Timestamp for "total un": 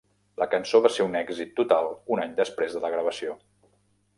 1.61-2.25